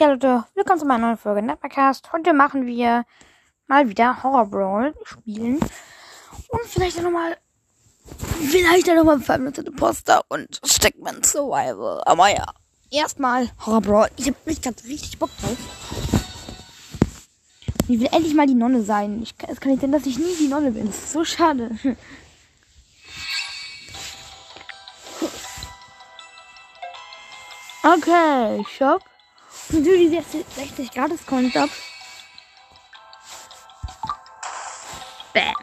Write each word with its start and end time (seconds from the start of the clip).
Ja, 0.00 0.06
Leute, 0.06 0.44
willkommen 0.54 0.78
zu 0.78 0.86
meiner 0.86 1.06
neuen 1.06 1.16
Folge 1.16 1.42
Netmarcast. 1.42 2.12
Heute 2.12 2.32
machen 2.32 2.66
wir 2.66 3.04
mal 3.66 3.88
wieder 3.88 4.22
Horror 4.22 4.46
Brawl 4.46 4.94
spielen. 5.02 5.58
Und 5.58 6.60
vielleicht 6.66 6.98
dann 6.98 7.04
nochmal, 7.04 7.36
vielleicht 8.48 8.86
dann 8.86 8.94
nochmal 8.94 9.18
Five 9.18 9.38
Minutes 9.38 9.58
in 9.58 9.74
Poster 9.74 10.24
und 10.28 10.60
Stickman 10.64 11.24
Survival. 11.24 12.00
Aber 12.06 12.28
ja, 12.28 12.46
erstmal 12.92 13.50
Horror 13.66 13.80
Brawl. 13.80 14.08
Ich 14.16 14.28
hab 14.28 14.46
mich 14.46 14.62
gerade 14.62 14.76
richtig 14.84 15.18
Bock 15.18 15.30
drauf. 15.40 15.56
Ich 17.88 17.98
will 17.98 18.08
endlich 18.12 18.34
mal 18.34 18.46
die 18.46 18.54
Nonne 18.54 18.82
sein. 18.82 19.20
Ich, 19.20 19.34
es 19.48 19.58
kann 19.58 19.72
nicht 19.72 19.80
sein, 19.80 19.90
dass 19.90 20.06
ich 20.06 20.16
nie 20.16 20.36
die 20.38 20.46
Nonne 20.46 20.70
bin. 20.70 20.86
Das 20.86 20.96
ist 20.96 21.12
so 21.12 21.24
schade. 21.24 21.70
Okay, 27.84 28.62
Shop. 28.76 29.02
Natürlich 29.70 30.10
60 30.10 30.90
Grad 30.90 31.10
kommt 31.26 31.56
ab. 31.56 31.68
Bam. 35.34 35.54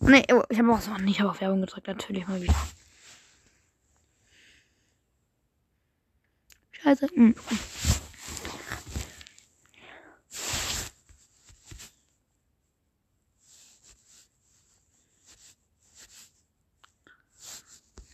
Nee, 0.00 0.24
oh, 0.32 0.42
ich 0.48 0.58
habe 0.58 0.72
auch 0.72 0.80
so 0.80 0.92
nicht 0.94 1.22
auf 1.22 1.40
Werbung 1.40 1.60
gedrückt, 1.60 1.86
natürlich 1.86 2.26
mal 2.26 2.42
wieder. 2.42 2.54
Scheiße. 6.72 7.08
Hm. 7.14 7.34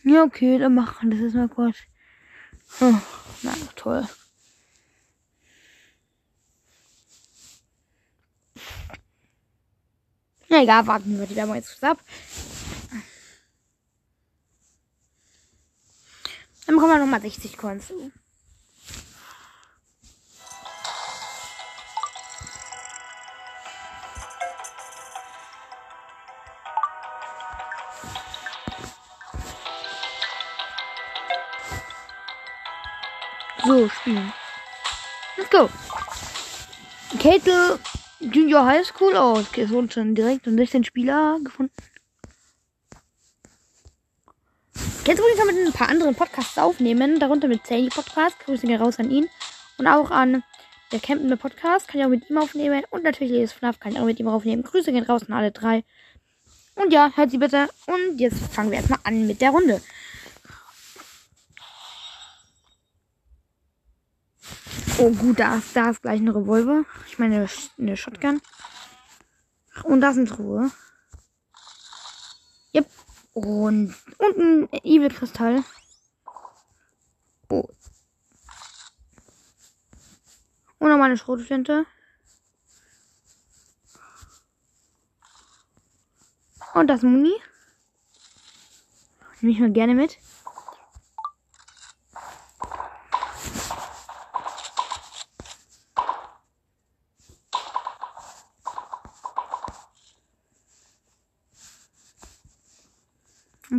Ja, 0.03 0.23
okay, 0.23 0.57
dann 0.57 0.75
machen 0.75 1.11
wir 1.11 1.17
das 1.17 1.27
ist 1.27 1.35
mal 1.35 1.49
kurz. 1.49 1.77
Oh, 2.79 2.99
na, 3.43 3.53
toll. 3.75 4.07
Na 10.49 10.61
egal, 10.63 10.85
warten 10.87 11.19
wir 11.19 11.27
die 11.27 11.35
mal 11.45 11.55
jetzt 11.55 11.83
ab. 11.83 11.97
Dann 16.65 16.75
bekommen 16.75 16.93
wir 16.93 16.99
nochmal 16.99 17.21
60 17.21 17.57
Coins. 17.57 17.93
So, 33.71 33.87
spielen. 33.87 34.33
Let's 35.37 35.49
go. 35.49 35.69
Kate 37.19 37.79
Junior 38.19 38.65
High 38.65 38.85
School. 38.85 39.13
Oh, 39.15 39.41
es 39.55 39.69
wurden 39.69 39.89
schon 39.89 40.13
direkt 40.13 40.45
und 40.45 40.57
16 40.57 40.83
Spieler 40.83 41.39
gefunden. 41.41 41.71
Jetzt 45.05 45.19
übrigens 45.19 45.37
noch 45.37 45.45
mit 45.45 45.55
ein 45.55 45.71
paar 45.71 45.87
anderen 45.87 46.15
Podcasts 46.15 46.57
aufnehmen, 46.57 47.17
darunter 47.17 47.47
mit 47.47 47.65
Sandy 47.65 47.87
Podcast. 47.87 48.37
Grüße 48.39 48.67
gehen 48.67 48.81
raus 48.81 48.99
an 48.99 49.09
ihn. 49.09 49.29
Und 49.77 49.87
auch 49.87 50.11
an 50.11 50.43
der 50.91 50.99
Campende 50.99 51.37
Podcast. 51.37 51.87
Kann 51.87 52.01
ich 52.01 52.05
auch 52.05 52.09
mit 52.09 52.29
ihm 52.29 52.39
aufnehmen. 52.39 52.83
Und 52.89 53.03
natürlich 53.03 53.31
Lees 53.31 53.53
FNAF 53.53 53.79
kann 53.79 53.93
ich 53.93 53.99
auch 53.99 54.05
mit 54.05 54.19
ihm 54.19 54.27
aufnehmen. 54.27 54.63
Grüße 54.63 54.91
gehen 54.91 55.05
raus 55.05 55.21
an 55.29 55.33
alle 55.33 55.51
drei. 55.51 55.85
Und 56.75 56.91
ja, 56.91 57.09
hört 57.15 57.31
sie 57.31 57.37
bitte. 57.37 57.69
Und 57.87 58.19
jetzt 58.19 58.37
fangen 58.53 58.69
wir 58.69 58.79
erstmal 58.79 58.99
an 59.05 59.27
mit 59.27 59.39
der 59.39 59.51
Runde. 59.51 59.81
Oh 65.03 65.09
gut, 65.09 65.39
da 65.39 65.55
ist, 65.55 65.75
da 65.75 65.89
ist 65.89 66.03
gleich 66.03 66.19
ein 66.19 66.29
Revolver. 66.29 66.85
Ich 67.07 67.17
meine 67.17 67.49
eine 67.79 67.97
Shotgun. 67.97 68.39
Und 69.81 69.99
da 69.99 70.11
ist 70.11 70.17
eine 70.17 70.27
Truhe. 70.27 70.71
Yep. 72.75 72.87
Und, 73.33 73.95
und 74.19 74.37
ein 74.37 74.69
Evil-Kristall. 74.83 75.63
Oh. 77.49 77.67
Und 80.77 80.89
nochmal 80.89 81.09
eine 81.09 81.17
Schrotflinte. 81.17 81.87
Und 86.75 86.85
das 86.85 87.01
Muni. 87.01 87.33
Nehme 89.39 89.53
ich 89.53 89.59
mal 89.59 89.71
gerne 89.71 89.95
mit. 89.95 90.19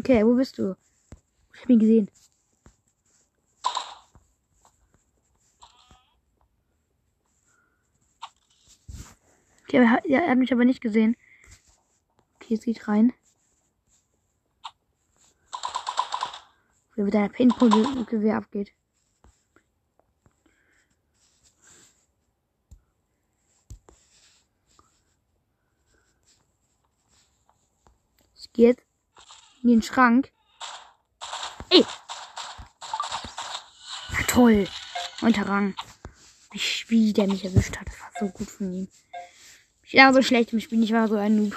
Okay, 0.05 0.27
wo 0.27 0.35
bist 0.35 0.59
du? 0.59 0.75
Ich 1.55 1.61
hab 1.61 1.71
ihn 1.71 1.79
gesehen. 1.79 2.11
Okay, 9.63 9.77
er 9.77 9.91
hat, 9.91 10.05
er 10.05 10.29
hat 10.29 10.39
mich 10.39 10.53
aber 10.53 10.65
nicht 10.65 10.81
gesehen. 10.81 11.17
Okay, 12.35 12.55
jetzt 12.55 12.65
geht 12.65 12.89
rein. 12.89 13.13
Wie 16.97 17.03
mit 17.03 17.15
deiner 17.15 17.29
Paintball-Gewehr 17.29 18.39
abgeht. 18.39 18.73
Es 28.34 28.53
geht 28.53 28.83
in 29.62 29.69
den 29.69 29.83
Schrank. 29.83 30.33
Ey! 31.71 31.84
Na 34.11 34.19
toll. 34.27 34.67
Neunter 35.21 35.49
Rang. 35.49 35.75
Wie 36.89 37.12
der 37.12 37.27
mich 37.28 37.45
erwischt 37.45 37.77
hat. 37.78 37.87
Das 37.87 38.01
war 38.01 38.11
so 38.21 38.28
gut 38.28 38.51
von 38.51 38.72
ihm. 38.72 38.89
Ich 39.84 39.95
war 39.95 40.12
so 40.12 40.22
schlecht 40.22 40.53
im 40.53 40.61
Spiel. 40.61 40.83
Ich 40.83 40.93
war 40.93 41.09
so 41.09 41.17
ein 41.17 41.37
Noob. 41.37 41.56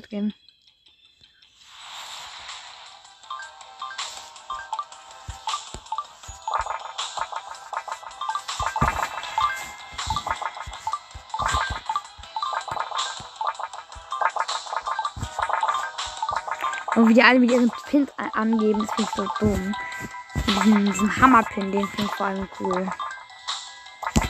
Neues 0.00 0.08
Game. 0.08 0.32
Und 16.96 17.08
wie 17.08 17.14
die 17.14 17.22
alle 17.22 17.38
mit 17.38 17.50
ihren 17.50 17.70
Pins 17.88 18.10
angeben, 18.34 18.80
das 18.80 18.90
finde 18.94 19.10
ich 19.10 19.16
so 19.16 19.28
dumm. 19.38 19.74
Diesen, 20.46 20.86
diesen 20.86 21.16
Hammerpin, 21.16 21.72
den 21.72 21.86
finde 21.88 22.04
ich 22.04 22.16
vor 22.16 22.26
allem 22.26 22.48
cool. 22.58 22.90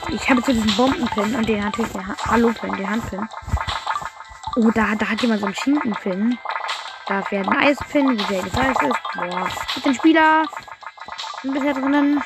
Ich 0.08 0.28
habe 0.28 0.42
so 0.42 0.52
diesen 0.52 0.76
Bombenpin 0.76 1.34
und 1.34 1.48
den 1.48 1.60
natürlich 1.60 1.92
den 1.92 2.06
ha 2.06 2.16
Hallo-Pin, 2.26 2.76
den 2.76 2.90
Handpin. 2.90 3.28
Oh, 4.62 4.70
da, 4.74 4.94
da 4.94 5.08
hat 5.08 5.22
jemand 5.22 5.40
so 5.40 5.46
einen 5.46 5.54
Schinkenpin. 5.54 6.38
Da 7.06 7.22
fährt 7.22 7.48
ein 7.48 7.56
Eispin, 7.56 8.18
wie 8.18 8.24
sehr 8.24 8.42
das 8.42 8.54
Eis 8.54 8.76
ist. 8.82 9.02
Boah. 9.14 9.48
Mit 9.74 9.84
den 9.86 9.94
Spieler. 9.94 10.44
Ein 11.42 11.52
bisschen 11.52 11.74
drinnen. 11.74 12.22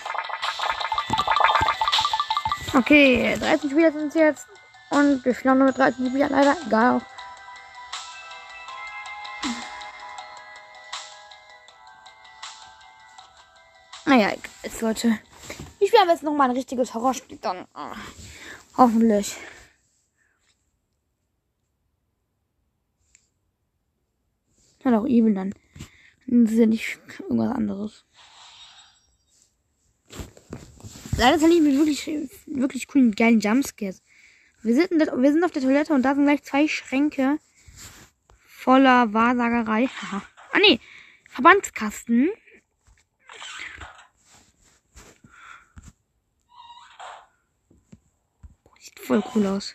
Okay, 2.77 3.37
13 3.39 3.71
Spieler 3.71 3.93
sind 3.93 4.09
es 4.09 4.15
jetzt. 4.15 4.49
Und 4.91 5.25
wir 5.25 5.33
spielen 5.33 5.59
nur 5.59 5.69
mit 5.69 5.79
13 5.79 6.09
Spielern 6.09 6.33
leider. 6.33 6.57
Egal. 6.67 7.01
Naja, 14.07 14.31
es 14.63 14.81
sollte. 14.81 15.21
Ich 15.79 15.89
spiele 15.89 16.11
jetzt 16.11 16.25
noch 16.25 16.35
mal 16.35 16.51
ein 16.51 16.57
richtiges 16.57 16.95
Horrorspiel 16.95 17.39
dann. 17.41 17.65
Hoffentlich. 18.77 19.37
Auch 25.05 25.09
Evil 25.09 25.35
dann. 25.35 25.55
Das 26.27 26.53
ist 26.53 26.59
ja 26.59 26.67
nicht 26.67 26.99
irgendwas 27.21 27.55
anderes. 27.55 28.05
Leider 31.17 31.37
ist 31.37 31.43
ich 31.43 31.61
mit 31.61 31.77
wirklich, 31.77 32.07
wirklich 32.47 32.89
coolen, 32.89 33.15
geilen 33.15 33.41
Jumpscares. 33.41 34.03
Wir 34.63 34.75
sind, 34.75 34.91
wir 34.91 35.33
sind 35.33 35.45
auf 35.45 35.53
der 35.53 35.63
Toilette 35.63 35.93
und 35.93 36.03
da 36.03 36.15
sind 36.15 36.25
gleich 36.25 36.43
zwei 36.43 36.67
Schränke 36.67 37.39
voller 38.47 39.13
Wahrsagerei. 39.13 39.89
Ah, 40.11 40.59
nee. 40.61 40.81
Verbandskasten. 41.29 42.31
Sieht 48.79 49.01
voll 49.01 49.23
cool 49.35 49.47
aus. 49.47 49.75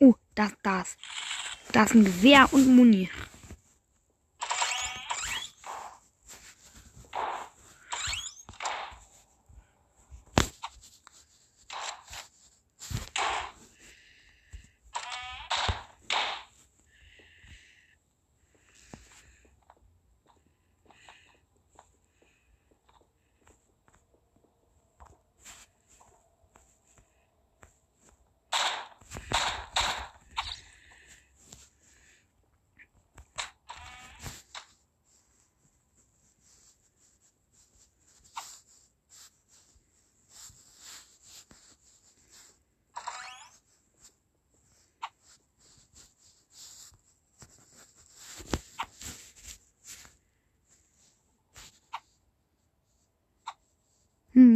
Oh, 0.00 0.14
das, 0.34 0.52
das. 0.62 0.96
Da 1.74 1.82
ist 1.82 1.94
ein 1.94 2.04
Gewehr 2.04 2.46
und 2.52 2.68
Muni. 2.68 3.10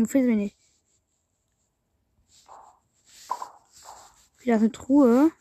Gefällt 0.09 0.25
mir 0.25 0.37
nicht. 0.37 0.57
Wieder 4.39 4.55
eine 4.55 4.73
Truhe. 4.73 5.33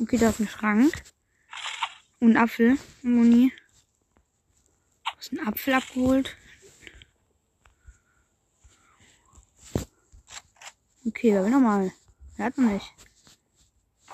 Okay, 0.00 0.18
da 0.18 0.30
ist 0.30 0.40
ein 0.40 0.48
Schrank. 0.48 0.92
Und 2.18 2.32
ein 2.32 2.42
Apfel. 2.42 2.76
Moni. 3.02 3.52
Ist 5.20 5.30
ein 5.30 5.46
Apfel 5.46 5.74
abgeholt. 5.74 6.36
Okay, 11.06 11.34
wer 11.34 11.44
will 11.44 11.52
nochmal? 11.52 11.92
Wer 12.34 12.46
hat 12.46 12.58
noch 12.58 12.68
nicht? 12.68 12.92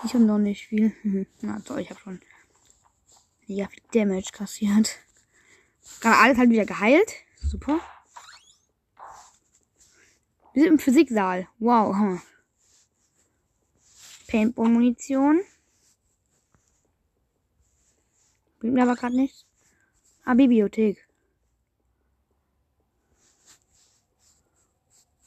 Ich 0.05 0.13
habe 0.13 0.25
noch 0.25 0.37
nicht 0.37 0.67
viel. 0.67 0.95
Na 1.41 1.59
toll, 1.61 1.81
ich 1.81 1.89
habe 1.89 2.01
schon 2.01 2.21
ja 3.57 3.69
viel 3.69 3.83
Damage 3.93 4.31
kassiert. 4.33 4.99
Gerade 6.01 6.19
alles 6.19 6.39
halt 6.39 6.51
wieder 6.51 6.67
geheilt. 6.67 7.13
Super. 7.37 7.81
Wir 10.53 10.63
sind 10.65 10.73
im 10.73 10.79
Physiksaal. 10.79 11.49
Wow. 11.59 12.21
Paintball-Munition. 14.29 15.41
Bringt 18.59 18.75
mir 18.75 18.83
aber 18.83 18.95
gerade 18.95 19.17
nichts. 19.17 19.47
Ah, 20.25 20.35
Bibliothek. 20.35 21.09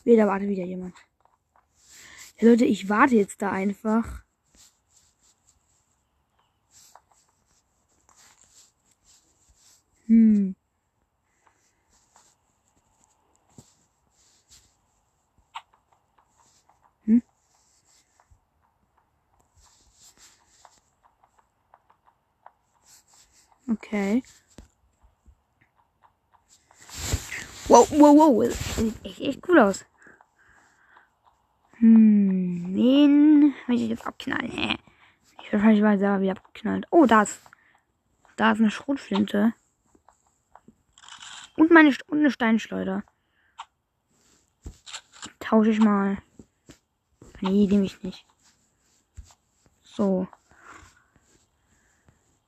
Wieder 0.03 0.27
wartet 0.27 0.49
wieder 0.49 0.65
jemand. 0.65 0.95
Ja, 2.39 2.49
Leute, 2.49 2.65
ich 2.65 2.89
warte 2.89 3.15
jetzt 3.15 3.41
da 3.41 3.51
einfach. 3.51 4.22
Hm. 10.13 10.55
Hm? 17.05 17.23
Okay. 23.71 24.21
Wow, 27.67 27.89
wow, 27.89 28.13
wow. 28.13 28.51
Sieht 28.77 28.93
echt, 29.03 29.19
echt 29.19 29.47
cool 29.47 29.57
aus. 29.57 29.83
Hm, 31.79 32.75
wen 32.75 33.55
will 33.65 33.81
ich 33.81 33.89
jetzt 33.89 34.05
abknallen? 34.05 34.77
Ich 35.41 35.51
wahrscheinlich 35.51 35.81
mal 35.81 35.97
selber 35.97 36.21
wieder 36.21 36.33
abgeknallt. 36.33 36.85
Oh, 36.91 37.07
da 37.07 37.23
ist, 37.23 37.41
da 38.35 38.51
ist 38.51 38.59
eine 38.59 38.69
Schrotflinte. 38.69 39.55
Und 41.55 41.71
meine 41.71 41.95
und 42.07 42.19
eine 42.19 42.31
Steinschleuder. 42.31 43.03
Tausche 45.39 45.71
ich 45.71 45.79
mal. 45.79 46.17
Nee, 47.41 47.67
nehme 47.67 47.85
ich 47.85 48.01
nicht. 48.03 48.25
So. 49.83 50.27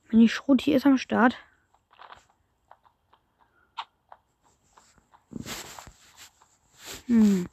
Wenn 0.08 0.20
die 0.20 0.28
Schrot 0.28 0.60
hier 0.60 0.76
ist 0.76 0.86
am 0.86 0.98
Start. 0.98 1.36
Hm. 7.06 7.48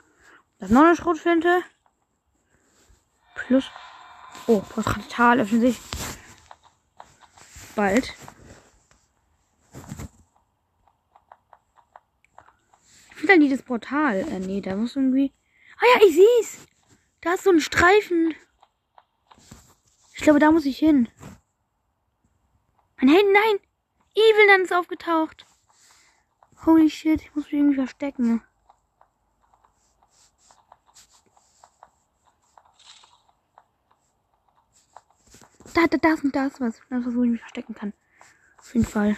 Das 0.59 0.71
noch 0.71 0.83
eine 0.83 0.95
Schrotflinte. 0.95 1.61
Plus. 3.35 3.69
Oh, 4.47 4.61
Portal 4.61 5.39
öffnet 5.39 5.61
sich. 5.61 5.79
Bald. 7.75 8.13
Wieder 13.23 13.37
dieses 13.37 13.63
Portal. 13.63 14.19
Äh, 14.19 14.39
nee, 14.39 14.59
da 14.59 14.75
muss 14.75 14.97
irgendwie. 14.97 15.31
Ah 15.77 15.85
ja, 15.95 16.05
ich 16.05 16.13
seh's. 16.13 16.67
Da 17.21 17.35
ist 17.35 17.45
so 17.45 17.51
ein 17.51 17.61
Streifen. 17.61 18.35
Ich 20.13 20.23
glaube, 20.23 20.39
da 20.39 20.51
muss 20.51 20.65
ich 20.65 20.77
hin. 20.77 21.07
Handy, 22.97 23.15
nein. 23.15 23.59
Evil 24.13 24.47
dann 24.47 24.61
ist 24.63 24.73
aufgetaucht. 24.73 25.45
Holy 26.65 26.89
shit, 26.89 27.21
ich 27.21 27.33
muss 27.33 27.45
mich 27.45 27.53
irgendwie 27.53 27.75
verstecken. 27.75 28.43
Da, 35.74 35.88
da, 35.88 35.98
da 35.98 36.13
ist, 36.13 36.24
da 36.33 36.45
ist 36.48 36.59
was. 36.59 36.81
Da 36.89 36.98
ist 36.98 37.05
was, 37.05 37.15
wo 37.15 37.24
ich 37.24 37.31
mich 37.31 37.39
verstecken 37.39 37.74
kann. 37.74 37.93
Auf 38.57 38.74
jeden 38.74 38.86
Fall. 38.86 39.15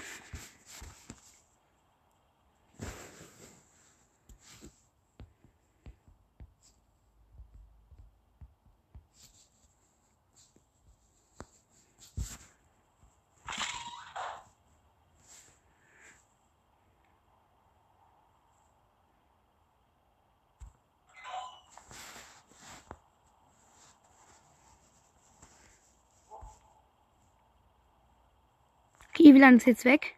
Okay, 29.18 29.34
wie 29.34 29.40
lange 29.40 29.56
ist 29.58 29.66
jetzt 29.66 29.86
weg? 29.86 30.16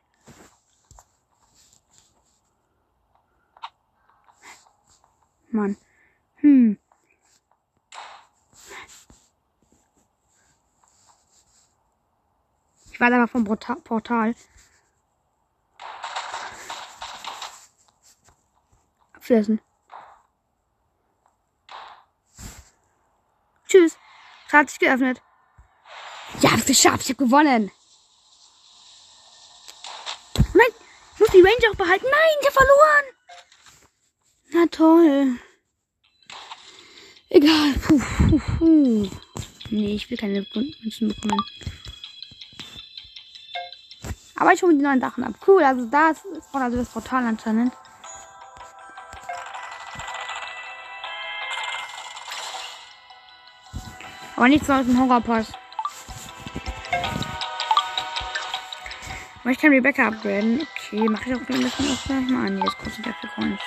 Mann. 5.51 5.77
Hm. 6.37 6.79
Ich 12.91 12.99
war 12.99 13.13
aber 13.13 13.27
vom 13.27 13.43
Porta 13.43 13.75
Portal. 13.75 14.33
Abfressen. 19.13 19.61
Tschüss. 23.67 23.99
Es 24.47 24.53
hat 24.53 24.71
sich 24.71 24.79
geöffnet. 24.79 25.21
Ja, 26.39 26.53
hab's 26.53 26.65
geschafft. 26.65 27.03
Ich 27.03 27.11
hab 27.11 27.19
gewonnen. 27.19 27.71
Nein, 30.53 30.67
ich 31.13 31.19
muss 31.19 31.29
die 31.29 31.35
Range 31.47 31.71
auch 31.71 31.77
behalten. 31.77 32.05
Nein, 32.11 32.45
hab 32.45 32.53
verloren. 32.53 33.05
Na 34.51 34.65
toll. 34.69 35.39
Egal. 37.29 37.73
Puh, 37.73 37.99
puh, 37.99 38.39
puh. 38.39 39.09
Nee, 39.69 39.95
ich 39.95 40.09
will 40.09 40.17
keine 40.17 40.45
Münzen 40.53 41.07
bekommen. 41.07 41.45
Aber 44.35 44.53
ich 44.53 44.61
hole 44.61 44.75
die 44.75 44.81
neuen 44.81 44.99
Sachen 44.99 45.23
ab. 45.23 45.35
Cool, 45.47 45.63
also 45.63 45.85
da 45.85 46.09
ist 46.09 46.25
also 46.51 46.77
das 46.77 46.89
Portal 46.89 47.23
anscheinend. 47.25 47.73
Aber 54.35 54.47
nichts 54.49 54.69
aus 54.69 54.85
dem 54.85 54.99
Horrorpass. 54.99 55.53
Aber 59.41 59.51
ich 59.51 59.57
kann 59.57 59.71
Rebecca 59.71 60.09
upgraden. 60.09 60.67
Okay, 60.89 61.09
mache 61.09 61.29
ich 61.29 61.35
auch 61.35 61.39
ein 61.39 61.45
bisschen 61.45 61.89
was 61.89 62.03
gleich 62.05 62.29
mal 62.29 62.47
an. 62.47 62.61
Das 62.61 62.77
kostet 62.77 63.03
viel 63.03 63.29
Coins. 63.35 63.59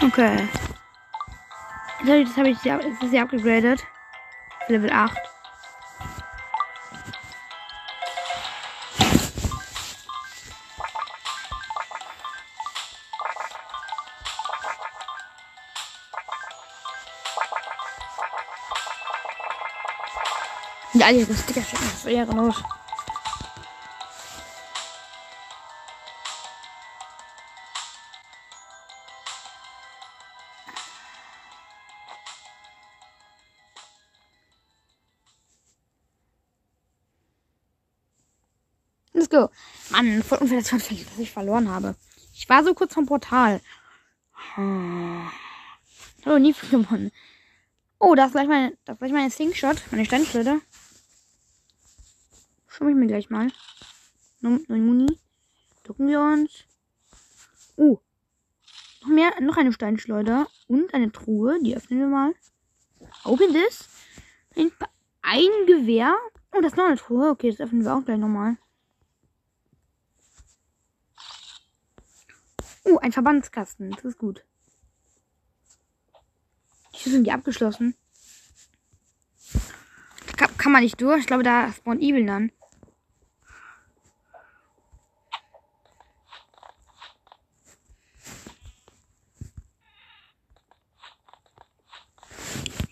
Okay. 0.00 0.48
Jetzt 2.04 2.36
habe 2.36 2.50
ich, 2.50 2.58
das 2.58 2.72
hab 2.72 2.80
ich 2.84 2.96
sie, 2.98 3.04
ist 3.06 3.10
sie 3.10 3.18
abgegradet. 3.18 3.84
Level 4.68 4.92
8. 4.92 5.16
Ja, 20.92 21.10
ihre 21.10 21.34
Sticker 21.34 21.62
schicken, 21.62 21.90
das 21.90 22.04
wäre 22.04 22.18
ehrenlos. 22.18 22.62
Let's 39.14 39.30
go. 39.30 39.48
Mann, 39.90 40.22
voll 40.22 40.38
unfair, 40.38 40.60
dass 40.60 40.90
ich 40.90 41.30
verloren 41.30 41.68
habe. 41.68 41.94
Ich 42.34 42.48
war 42.48 42.64
so 42.64 42.74
kurz 42.74 42.94
vom 42.94 43.06
Portal. 43.06 43.60
Hm. 44.56 45.30
Oh, 46.26 46.36
nie 46.36 46.52
gewonnen. 46.52 47.12
Oh, 48.00 48.16
das 48.16 48.26
ist 48.26 48.32
gleich 48.32 48.48
meine, 48.48 48.76
das 48.84 48.94
ist 48.94 48.98
gleich 48.98 49.12
meine 49.12 49.30
Slingshot, 49.30 49.76
meine 49.92 50.04
Steinschleuder. 50.04 50.60
Schau 52.66 52.88
ich 52.88 52.96
mir 52.96 53.06
gleich 53.06 53.30
mal. 53.30 53.52
Neun 54.40 54.64
Muni. 54.68 55.16
Ducken 55.84 56.08
wir 56.08 56.20
uns. 56.20 56.64
Oh. 57.76 58.00
Noch 59.02 59.08
mehr, 59.08 59.40
noch 59.40 59.56
eine 59.56 59.72
Steinschleuder. 59.72 60.48
Und 60.66 60.92
eine 60.92 61.12
Truhe. 61.12 61.62
Die 61.62 61.76
öffnen 61.76 62.00
wir 62.00 62.08
mal. 62.08 62.34
Open 63.22 63.52
this. 63.52 63.88
Ein 65.22 65.50
Gewehr. 65.66 66.16
Oh, 66.52 66.60
das 66.60 66.72
ist 66.72 66.76
noch 66.76 66.86
eine 66.86 66.96
Truhe. 66.96 67.30
Okay, 67.30 67.50
das 67.50 67.60
öffnen 67.60 67.84
wir 67.84 67.94
auch 67.94 68.04
gleich 68.04 68.18
nochmal. 68.18 68.56
Oh, 72.84 72.98
ein 72.98 73.12
Verbandskasten. 73.12 73.90
Das 73.90 74.04
ist 74.04 74.18
gut. 74.18 74.44
Hier 76.92 77.12
sind 77.12 77.24
die 77.24 77.32
abgeschlossen. 77.32 77.96
Kann, 80.36 80.56
kann 80.56 80.72
man 80.72 80.82
nicht 80.82 81.00
durch. 81.00 81.20
Ich 81.20 81.26
glaube, 81.26 81.42
da 81.42 81.72
spawnt 81.72 82.02
Evil 82.02 82.26
dann. 82.26 82.52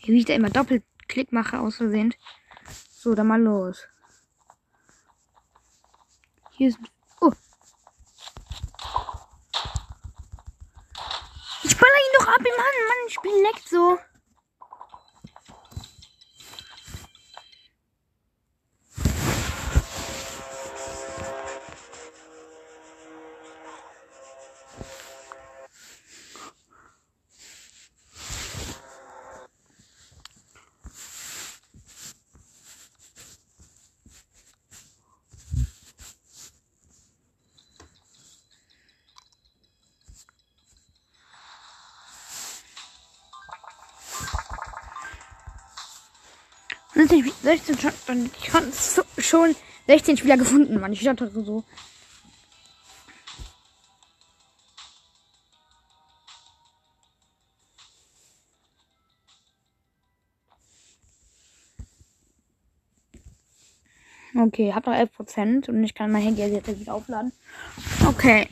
Wie 0.05 0.19
ich 0.19 0.25
da 0.25 0.35
immer 0.35 0.51
Doppelklick 0.51 1.33
mache 1.33 1.61
aus 1.61 1.77
Versehen. 1.77 2.15
So, 2.91 3.15
dann 3.15 3.29
mal 3.29 3.41
los. 3.41 3.87
Hier 6.51 6.69
ist. 6.69 6.79
16, 47.13 47.33
16 47.43 47.79
schon, 47.79 48.31
ich 48.41 48.53
hatte 48.53 48.73
schon 49.19 49.57
16 49.87 50.17
Spieler 50.17 50.39
gefunden, 50.39 50.81
Mann. 50.81 50.93
Ich 50.93 51.03
dachte 51.03 51.31
so. 51.31 51.65
Okay, 64.35 64.73
hab 64.73 64.87
noch 64.87 64.95
11% 64.95 65.69
und 65.69 65.85
ich 65.85 65.95
kann 65.95 66.11
mein 66.11 66.23
Handy 66.23 66.43
jetzt 66.43 66.81
wieder 66.81 66.95
aufladen. 66.95 67.33
Okay. 68.07 68.49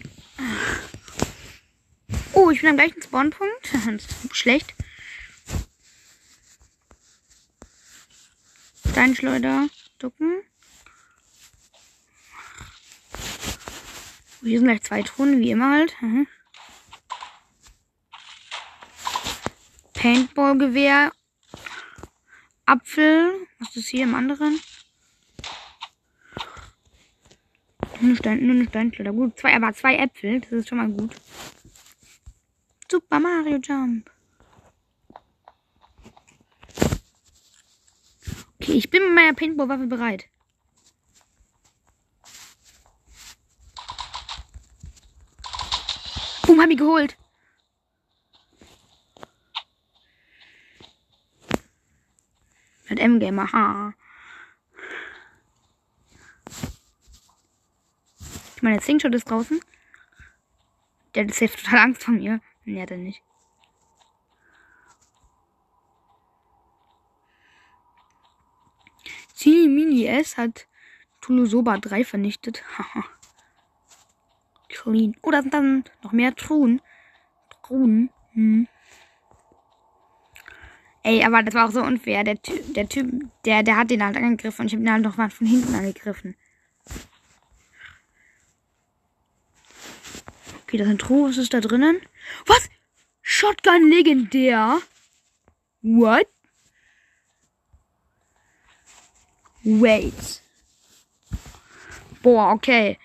Oh, 2.35 2.51
ich 2.51 2.61
bin 2.61 2.71
am 2.71 2.77
gleichen 2.77 3.01
Spawnpunkt. 3.01 3.71
Schlecht. 4.33 4.75
Steinschleuder 8.91 9.69
ducken. 9.99 10.43
Hier 14.43 14.59
sind 14.59 14.67
gleich 14.67 14.83
zwei 14.83 15.03
Truhen, 15.03 15.39
wie 15.39 15.51
immer 15.51 15.71
halt. 15.71 15.95
Mhm. 16.01 16.27
Paintball-Gewehr. 19.95 21.13
Apfel. 22.67 23.47
Was 23.59 23.77
ist 23.77 23.89
hier 23.89 24.05
im 24.05 24.15
anderen? 24.15 24.59
Nur 28.01 28.17
eine, 28.25 28.43
nur 28.43 28.55
eine 28.57 28.69
Steinschleuder. 28.69 29.13
Gut, 29.13 29.39
zwei, 29.39 29.55
aber 29.55 29.73
zwei 29.73 29.97
Äpfel. 29.97 30.41
Das 30.41 30.53
ist 30.53 30.69
schon 30.69 30.79
mal 30.79 30.89
gut. 30.89 31.15
Super 32.91 33.21
Mario 33.21 33.59
Jump. 33.59 34.11
Ich 38.61 38.91
bin 38.91 39.03
mit 39.03 39.15
meiner 39.15 39.35
Paintball-Waffe 39.35 39.87
bereit. 39.87 40.29
Boom, 46.47 46.61
hab 46.61 46.69
ich 46.69 46.77
geholt. 46.77 47.17
Mit 52.89 52.99
M-Gamer, 52.99 53.53
ha. 53.53 53.95
Meine 58.61 58.81
Slingshot 58.81 59.15
ist 59.15 59.31
draußen. 59.31 59.61
Der 61.15 61.25
hat 61.25 61.35
safe 61.35 61.57
total 61.57 61.79
Angst 61.79 62.03
vor 62.05 62.15
mir. 62.15 62.41
Nee, 62.65 62.83
hat 62.83 62.91
er 62.91 62.99
nicht. 62.99 63.23
Zini 69.61 69.69
Mini 69.69 70.07
S 70.07 70.37
hat 70.37 70.67
Tulusoba 71.21 71.77
3 71.77 72.05
vernichtet. 72.05 72.63
Haha. 72.79 73.05
Clean. 74.69 75.15
Oh, 75.23 75.31
da 75.31 75.43
sind 75.43 75.53
dann 75.53 75.85
noch 76.03 76.13
mehr 76.13 76.35
Truhen. 76.35 76.81
Truhen. 77.63 78.11
Hm. 78.33 78.69
Ey, 81.03 81.25
aber 81.25 81.43
das 81.43 81.55
war 81.55 81.67
auch 81.67 81.73
so 81.73 81.83
unfair. 81.83 82.25
Der, 82.25 82.41
Ty 82.41 82.63
der 82.73 82.89
Typ, 82.89 83.11
der, 83.45 83.63
der 83.63 83.77
hat 83.77 83.91
den 83.91 84.05
halt 84.05 84.17
angegriffen 84.17 84.63
und 84.63 84.67
ich 84.69 84.73
habe 84.75 84.83
ihn 84.83 84.93
halt 84.93 85.03
noch 85.03 85.17
mal 85.17 85.31
von 85.31 85.47
hinten 85.47 85.75
angegriffen. 85.75 86.37
Okay, 90.63 90.77
das 90.77 90.87
sind 90.87 91.01
Truhe. 91.01 91.31
Was 91.31 91.39
ist 91.39 91.53
da 91.53 91.61
drinnen? 91.61 92.01
Was? 92.47 92.69
Shotgun 93.23 93.91
legendär? 93.91 94.81
What? 95.83 96.29
Wait. 99.63 100.43
Boah, 102.23 102.53
okay. 102.53 102.99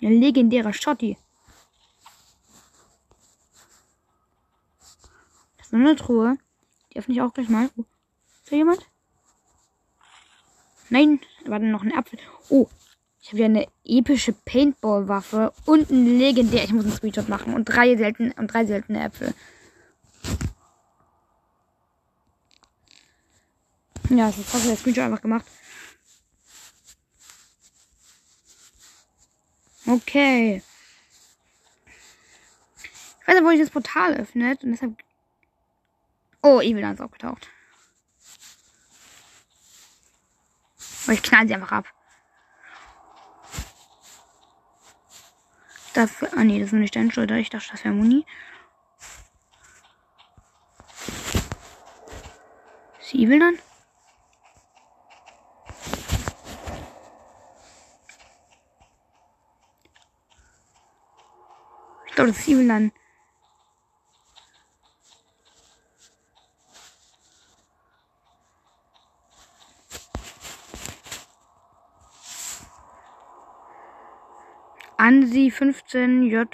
Ein 0.00 0.20
legendärer 0.20 0.72
Schotti. 0.72 1.16
Das 5.56 5.68
ist 5.68 5.74
eine 5.74 5.96
Truhe. 5.96 6.36
Die 6.92 6.98
öffne 6.98 7.14
ich 7.14 7.22
auch 7.22 7.32
gleich 7.32 7.48
mal. 7.48 7.70
Oh. 7.76 7.84
Ist 8.42 8.52
da 8.52 8.56
jemand? 8.56 8.86
Nein, 10.90 11.20
da 11.44 11.52
war 11.52 11.58
dann 11.58 11.70
noch 11.70 11.82
ein 11.82 11.94
Apfel. 11.94 12.18
Oh, 12.50 12.68
Ich 13.24 13.30
habe 13.30 13.38
hier 13.38 13.46
eine 13.46 13.66
epische 13.86 14.34
Paintball-Waffe 14.34 15.54
und 15.64 15.90
ein 15.90 16.18
legendär. 16.18 16.62
Ich 16.62 16.74
muss 16.74 16.84
einen 16.84 16.92
Screenshot 16.92 17.26
machen 17.26 17.54
und 17.54 17.64
drei 17.64 17.96
seltene 17.96 18.34
und 18.34 18.48
drei 18.48 18.66
seltene 18.66 19.02
Äpfel. 19.02 19.32
Ja, 24.10 24.26
das 24.26 24.36
ist 24.36 24.52
der 24.52 24.76
Screenshot 24.76 25.04
einfach 25.04 25.22
gemacht. 25.22 25.46
Okay. 29.86 30.62
Ich 33.22 33.26
weiß 33.26 33.36
nicht, 33.36 33.44
wo 33.44 33.50
ich 33.50 33.60
das 33.60 33.70
Portal 33.70 34.16
öffnet 34.18 34.62
und 34.64 34.72
deshalb. 34.72 35.02
Oh, 36.42 36.60
Evil 36.60 36.84
ist 36.84 37.00
aufgetaucht. 37.00 37.48
Aber 41.04 41.14
ich 41.14 41.22
knall 41.22 41.48
sie 41.48 41.54
einfach 41.54 41.72
ab. 41.72 41.93
Dafür. 45.94 46.28
Ah 46.36 46.42
nee, 46.42 46.58
das 46.60 46.72
nur 46.72 46.80
die 46.82 46.88
Sternschulter. 46.88 47.36
Ich 47.36 47.50
dachte, 47.50 47.68
das 47.70 47.84
wäre 47.84 47.94
Muni. 47.94 48.26
Ist 53.00 53.14
Evil 53.14 53.38
dann? 53.38 53.58
Ich 62.06 62.14
glaube, 62.14 62.30
das 62.30 62.40
ist 62.40 62.48
Evil 62.48 62.66
dann. 62.66 62.92
Ansi 75.04 75.50
15 75.50 76.22
J 76.30 76.48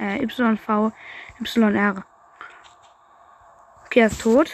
äh, 0.00 0.20
YV 0.20 0.92
YR. 1.44 2.04
Okay, 3.84 4.00
er 4.00 4.06
ist 4.08 4.20
tot. 4.20 4.50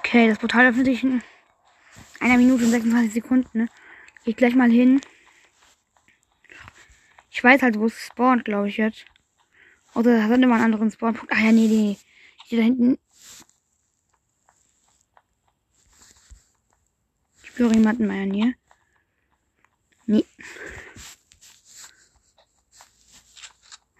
Okay, 0.00 0.28
das 0.28 0.36
Portal 0.36 0.66
öffnet 0.66 0.84
sich 0.84 1.02
in 1.02 1.22
einer 2.20 2.36
Minute 2.36 2.64
und 2.64 2.72
26 2.72 3.14
Sekunden. 3.14 3.60
Ne? 3.60 3.68
Geh 4.26 4.34
gleich 4.34 4.54
mal 4.54 4.70
hin. 4.70 5.00
Ich 7.30 7.42
weiß 7.42 7.62
halt, 7.62 7.78
wo 7.78 7.86
es 7.86 7.98
spawnt, 7.98 8.44
glaube 8.44 8.68
ich 8.68 8.76
jetzt. 8.76 9.06
Oder 9.94 10.24
hat 10.24 10.32
immer 10.32 10.56
einen 10.56 10.64
anderen 10.64 10.90
Spawnpunkt. 10.90 11.32
Ah 11.32 11.40
ja, 11.40 11.52
nee, 11.52 11.68
nee. 11.68 11.96
Hier 12.44 12.58
da 12.58 12.64
hinten 12.64 12.98
spüre 17.50 17.74
jemanden 17.74 18.02
in 18.02 18.08
meiner 18.08 18.26
Nähe. 18.26 18.54
Nee. 20.06 20.24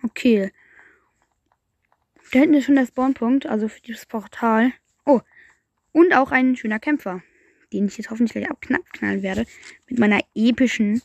Okay. 0.03 0.53
Da 2.33 2.39
hinten 2.39 2.55
ist 2.55 2.65
schon 2.65 2.77
der 2.77 2.87
Spawnpunkt, 2.87 3.47
also 3.47 3.69
für 3.69 3.81
dieses 3.81 4.07
Portal. 4.07 4.73
Oh, 5.05 5.21
und 5.93 6.15
auch 6.15 6.31
ein 6.31 6.57
schöner 6.57 6.79
Kämpfer, 6.79 7.23
den 7.73 7.87
ich 7.87 7.99
jetzt 7.99 8.11
hoffentlich 8.11 8.33
gleich 8.33 8.51
abknallen 8.51 9.23
werde. 9.23 9.47
Mit 9.89 9.99
meiner 9.99 10.21
epischen. 10.35 11.03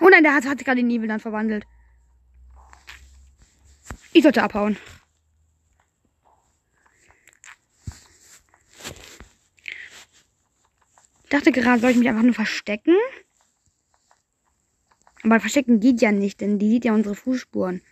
Oh 0.00 0.08
nein, 0.08 0.22
der 0.22 0.34
hat, 0.34 0.46
hat 0.46 0.58
sich 0.58 0.66
gerade 0.66 0.80
in 0.80 0.88
Nebel 0.88 1.08
dann 1.08 1.20
verwandelt. 1.20 1.64
Ich 4.12 4.22
sollte 4.22 4.42
abhauen. 4.42 4.76
Ich 11.28 11.36
dachte 11.36 11.52
gerade, 11.52 11.78
soll 11.78 11.90
ich 11.90 11.98
mich 11.98 12.08
einfach 12.08 12.22
nur 12.22 12.32
verstecken? 12.32 12.96
Aber 15.24 15.40
verstecken 15.40 15.78
geht 15.78 16.00
ja 16.00 16.10
nicht, 16.10 16.40
denn 16.40 16.58
die 16.58 16.70
sieht 16.70 16.86
ja 16.86 16.94
unsere 16.94 17.14
Fußspuren. 17.14 17.82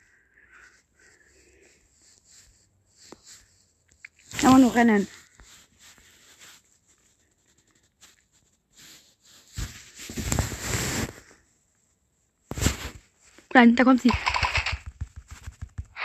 Aber 4.42 4.56
nur 4.56 4.74
rennen. 4.74 5.06
Nein, 13.52 13.76
da 13.76 13.84
kommt 13.84 14.00
sie. 14.00 14.12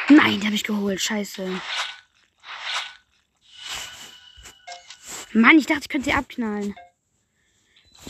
Nein, 0.10 0.42
die 0.42 0.46
habe 0.46 0.56
ich 0.56 0.66
geholt. 0.66 1.00
Scheiße. 1.00 1.62
Mann, 5.32 5.58
ich 5.58 5.66
dachte, 5.66 5.84
ich 5.84 5.90
könnte 5.90 6.10
sie 6.10 6.14
abknallen. 6.14 6.76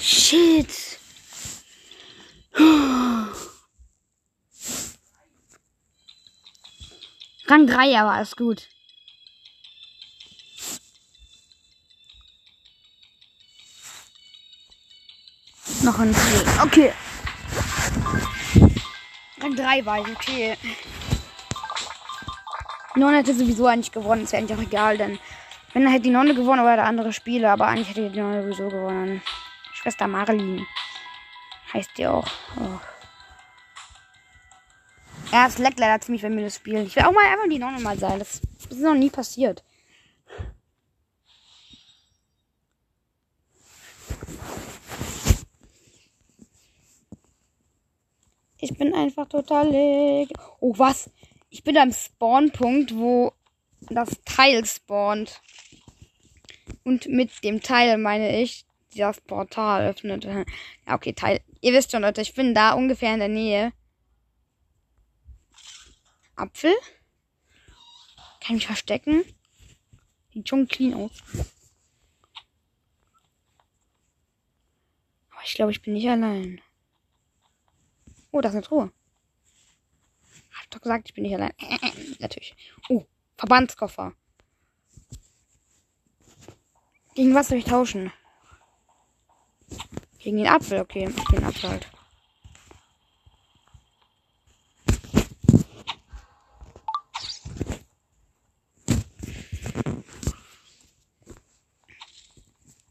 Shit. 0.02 0.98
Rang 7.48 7.68
3, 7.68 8.00
aber 8.00 8.12
alles 8.14 8.36
gut. 8.36 8.68
Noch 15.84 16.00
ein 16.00 16.16
Ziel. 16.16 16.46
Okay. 16.64 16.94
Rang 19.40 19.56
3 19.56 19.86
war 19.86 20.00
ich, 20.00 20.08
okay. 20.08 20.58
Nonne 22.96 23.18
hätte 23.18 23.36
sowieso 23.36 23.68
eigentlich 23.68 23.92
gewonnen, 23.92 24.24
ist 24.24 24.34
ja 24.34 24.40
eigentlich 24.40 24.58
auch 24.58 24.64
egal, 24.64 24.98
denn 24.98 25.20
wenn 25.74 25.84
er 25.84 25.92
hätte 25.92 26.04
die 26.04 26.10
Nonne 26.10 26.34
gewonnen 26.34 26.62
oder 26.62 26.76
der 26.76 26.86
andere 26.86 27.14
Spiele, 27.14 27.52
aber 27.52 27.68
eigentlich 27.68 27.90
hätte 27.90 28.10
die 28.10 28.20
Nonne 28.20 28.42
sowieso 28.44 28.68
gewonnen. 28.68 29.22
Schwester 29.82 30.08
Marlin. 30.08 30.68
Heißt 31.74 31.98
die 31.98 32.06
auch. 32.06 32.28
Oh. 32.58 32.80
Ja, 35.32 35.48
es 35.48 35.58
leckt 35.58 35.80
leider 35.80 36.00
ziemlich, 36.02 36.22
wenn 36.22 36.36
wir 36.36 36.44
das 36.44 36.58
spielen. 36.58 36.86
Ich 36.86 36.96
will 36.96 37.04
auch 37.04 37.12
mal 37.12 37.26
einfach 37.26 37.48
die 37.50 37.58
Nonne 37.58 37.80
mal 37.80 37.98
sein. 37.98 38.20
Das, 38.20 38.42
ist 38.70 38.80
noch 38.80 38.94
nie 38.94 39.10
passiert. 39.10 39.64
Ich 48.60 48.78
bin 48.78 48.94
einfach 48.94 49.28
total 49.28 49.70
leck. 49.70 50.30
Oh, 50.60 50.74
was? 50.78 51.10
Ich 51.50 51.64
bin 51.64 51.78
am 51.78 51.92
Spawnpunkt, 51.92 52.96
wo 52.96 53.34
das 53.90 54.22
Teil 54.26 54.64
spawnt. 54.66 55.42
Und 56.84 57.08
mit 57.08 57.44
dem 57.44 57.62
Teil 57.62 57.98
meine 57.98 58.40
ich 58.42 58.66
das 58.96 59.22
Portal 59.22 59.90
öffnet. 59.90 60.26
Ja, 60.88 60.96
okay, 60.96 61.14
Teil. 61.14 61.42
Ihr 61.62 61.74
wisst 61.74 61.92
schon, 61.92 62.02
Leute, 62.02 62.22
ich 62.22 62.34
bin 62.34 62.54
da 62.54 62.74
ungefähr 62.74 63.14
in 63.14 63.20
der 63.20 63.30
Nähe. 63.30 63.74
Apfel. 66.36 66.74
Kann 68.44 68.58
ich 68.58 68.66
verstecken. 68.66 69.24
Sieht 70.34 70.50
schon 70.50 70.68
clean 70.68 70.96
aus. 70.96 71.12
Aber 75.30 75.42
ich 75.46 75.54
glaube, 75.54 75.72
ich 75.72 75.82
bin 75.82 75.94
nicht 75.94 76.10
allein. 76.10 76.62
Oh, 78.32 78.42
das 78.42 78.52
ist 78.52 78.56
eine 78.56 78.66
Truhe. 78.66 78.92
Hab 80.52 80.70
doch 80.72 80.82
gesagt, 80.82 81.10
ich 81.10 81.14
bin 81.14 81.24
nicht 81.24 81.36
allein. 81.36 81.54
Natürlich. 82.20 82.56
Oh, 82.90 83.06
Verbandskoffer. 83.38 84.14
Gegen 87.14 87.36
was 87.36 87.50
soll 87.50 87.58
ich 87.58 87.66
tauschen? 87.66 88.12
Gegen 90.20 90.38
den 90.38 90.48
Apfel, 90.48 90.80
okay. 90.80 91.10
Den 91.32 91.44
Apfel 91.44 91.70
halt. 91.70 91.92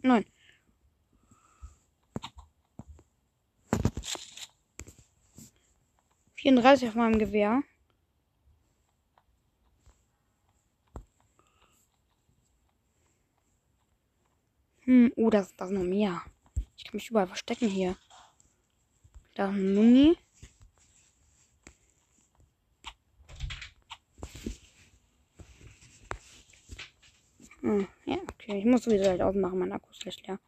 Nein. 0.02 0.24
Vierunddreißig 6.34 6.88
auf 6.88 6.94
meinem 6.94 7.18
Gewehr. 7.18 7.62
Hm, 14.80 15.12
oh, 15.16 15.30
das, 15.30 15.54
das 15.54 15.70
noch 15.70 15.82
mehr. 15.82 16.22
Ich 16.80 16.84
kann 16.84 16.96
mich 16.96 17.10
überall 17.10 17.26
verstecken 17.26 17.68
hier. 17.68 17.94
Da 19.34 19.48
ein 19.48 19.74
Muni. 19.74 20.16
Hm, 27.60 27.86
ja, 28.06 28.16
okay. 28.32 28.58
Ich 28.58 28.64
muss 28.64 28.84
sowieso 28.84 29.10
halt 29.10 29.20
ausmachen, 29.20 29.58
mein 29.58 29.72
Akku 29.72 29.90
ist 29.90 30.00
gleich 30.00 30.26
leer. 30.26 30.38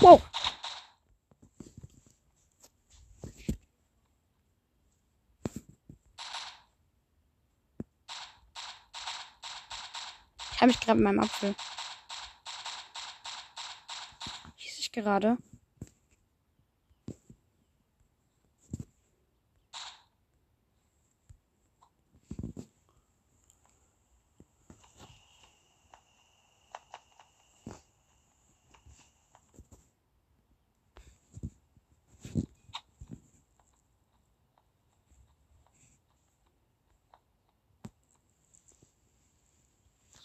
Wow. 0.00 0.20
Mich 10.66 10.80
gerade 10.80 10.98
mit 11.00 11.04
meinem 11.04 11.20
Apfel. 11.20 11.54
Hieß 14.56 14.78
ich 14.78 14.92
gerade. 14.92 15.38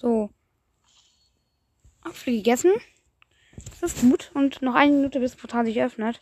So. 0.01 0.31
Apfel 2.21 2.35
gegessen. 2.35 2.71
Das 3.79 3.93
ist 3.93 4.01
gut. 4.01 4.31
Und 4.35 4.61
noch 4.61 4.75
eine 4.75 4.91
Minute, 4.91 5.19
bis 5.19 5.31
das 5.31 5.41
Portal 5.41 5.65
sich 5.65 5.81
öffnet. 5.81 6.19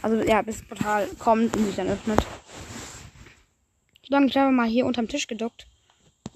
Also, 0.00 0.16
ja, 0.22 0.40
bis 0.42 0.58
das 0.58 0.68
Portal 0.68 1.06
kommt 1.18 1.54
und 1.54 1.66
sich 1.66 1.76
dann 1.76 1.88
öffnet. 1.88 2.20
So 4.02 4.14
lange 4.14 4.26
ich 4.26 4.38
einfach 4.38 4.52
mal 4.52 4.68
hier 4.68 4.86
unterm 4.86 5.08
Tisch 5.08 5.26
geduckt. 5.26 5.66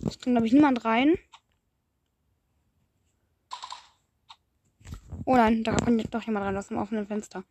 Es 0.06 0.18
kann, 0.18 0.34
glaube 0.34 0.46
ich, 0.46 0.52
niemand 0.52 0.84
rein. 0.84 1.16
Oh 5.24 5.36
nein, 5.36 5.64
da 5.64 5.74
kommt 5.76 6.14
doch 6.14 6.22
jemand 6.24 6.44
rein 6.44 6.56
aus 6.56 6.68
dem 6.68 6.76
offenen 6.76 7.06
Fenster. 7.06 7.44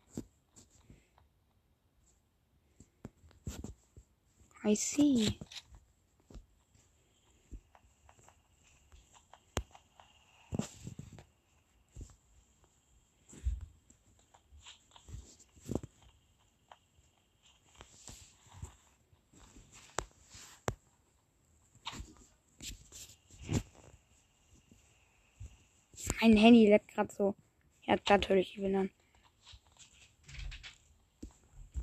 I 4.63 4.75
see. 4.75 5.39
Mein 26.31 26.39
Handy 26.39 26.69
leckt 26.69 26.95
gerade 26.95 27.13
so. 27.13 27.35
Ja, 27.83 27.97
natürlich, 28.07 28.55
ich 28.55 28.61
bin 28.61 28.71
dann. 28.71 28.89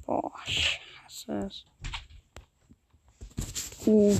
Boah, 0.06 0.32
ich 0.46 0.80
hasse 1.04 1.32
es. 1.46 1.66
Uh. 3.84 4.18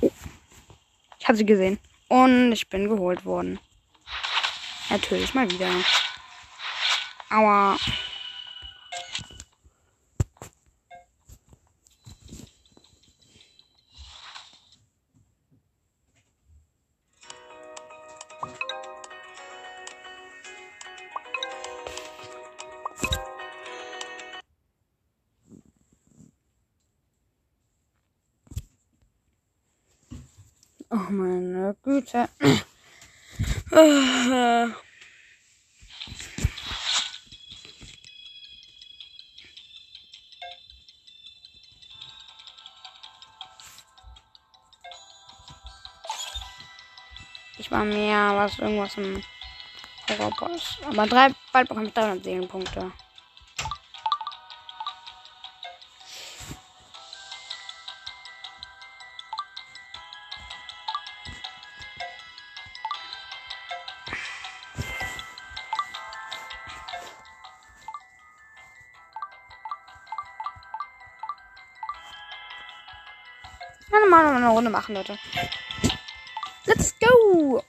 Oh. 0.00 0.10
Ich 1.18 1.28
habe 1.28 1.36
sie 1.36 1.44
gesehen. 1.44 1.78
Und 2.08 2.52
ich 2.52 2.66
bin 2.66 2.88
geholt 2.88 3.26
worden. 3.26 3.60
Natürlich 4.88 5.34
mal 5.34 5.50
wieder. 5.50 5.70
Aua. 7.28 7.76
Güte. 31.90 32.28
Ich 47.58 47.70
war 47.72 47.84
mehr, 47.84 48.36
was 48.36 48.56
irgendwas 48.60 48.96
im 48.96 49.20
Horrorboss. 50.08 50.78
Aber 50.86 51.08
drei, 51.08 51.34
bald 51.52 51.68
bekomme 51.68 51.88
ich 51.88 51.92
300 51.92 52.22
Seelenpunkte. 52.22 52.92
Runde 74.70 74.72
machen, 74.72 74.94
Leute. 74.94 75.18
Let's 76.64 76.94
go! 76.98 77.62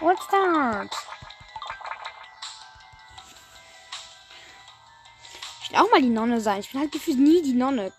Let's 0.00 0.24
start! 0.24 0.94
Ich 5.62 5.70
will 5.70 5.78
auch 5.78 5.90
mal 5.90 6.00
die 6.00 6.08
Nonne 6.08 6.40
sein. 6.40 6.60
Ich 6.60 6.70
bin 6.70 6.80
halt 6.80 6.92
gefühlt 6.92 7.18
nie 7.18 7.42
die 7.42 7.52
Nonne. 7.52 7.92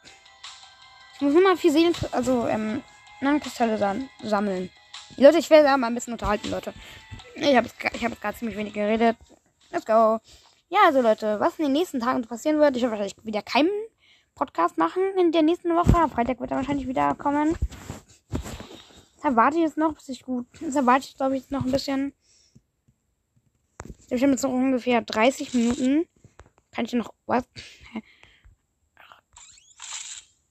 Ich 1.16 1.22
muss 1.22 1.34
nur 1.34 1.44
mal 1.44 1.58
vier 1.58 1.72
Seelen, 1.72 1.96
also 2.12 2.48
ähm, 2.48 2.84
Nonnenkristalle 3.22 3.78
sam 3.78 4.10
sammeln. 4.24 4.72
Leute, 5.18 5.38
ich 5.38 5.50
werde 5.50 5.66
da 5.66 5.78
mal 5.78 5.88
ein 5.88 5.96
bisschen 5.96 6.14
unterhalten, 6.14 6.50
Leute. 6.50 6.74
Ich 7.36 7.56
habe 7.56 7.70
ich 7.94 8.06
hab 8.06 8.20
gerade 8.20 8.38
ziemlich 8.38 8.58
wenig 8.58 8.74
geredet. 8.74 9.18
Let's 9.72 9.86
go. 9.86 10.20
Ja, 10.74 10.86
also 10.86 11.02
Leute, 11.02 11.38
was 11.42 11.60
in 11.60 11.66
den 11.66 11.74
nächsten 11.74 12.00
Tagen 12.00 12.22
passieren 12.22 12.58
wird, 12.58 12.78
ich 12.78 12.82
werde 12.82 12.92
wahrscheinlich 12.94 13.26
wieder 13.26 13.42
keinen 13.42 13.70
Podcast 14.36 14.78
machen 14.78 15.04
in 15.20 15.34
der 15.34 15.42
nächsten 15.42 15.76
Woche. 15.76 15.98
Am 15.98 16.10
Freitag 16.10 16.40
wird 16.40 16.52
er 16.52 16.58
wahrscheinlich 16.58 16.88
wieder 16.88 17.14
kommen. 17.16 17.58
Da 19.22 19.36
warte 19.36 19.58
ich 19.58 19.64
jetzt 19.64 19.76
noch, 19.76 19.94
bis 19.94 20.08
ich 20.08 20.24
gut. 20.24 20.48
Da 20.62 20.86
warte 20.86 21.08
ich, 21.10 21.18
glaube 21.18 21.36
ich, 21.36 21.50
noch 21.50 21.66
ein 21.66 21.72
bisschen. 21.74 22.14
Ich 24.10 24.24
habe 24.24 24.32
jetzt 24.32 24.44
noch 24.44 24.52
ungefähr 24.52 25.02
30 25.02 25.54
Minuten. 25.54 26.08
Kann 26.72 26.86
ich 26.86 26.94
noch. 26.94 27.14
Was? 27.26 27.44